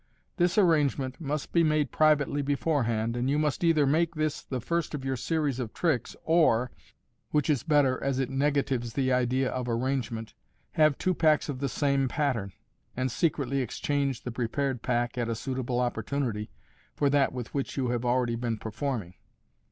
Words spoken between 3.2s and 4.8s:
you must either make this the